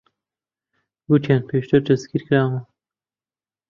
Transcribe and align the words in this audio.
گوتیان 1.07 1.41
پێشتر 1.49 1.81
دەستگیر 1.87 2.21
کراون. 2.27 2.63